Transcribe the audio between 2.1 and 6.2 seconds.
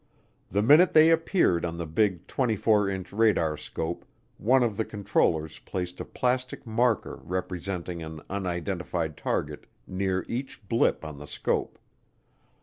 24 inch radarscope one of the controllers placed a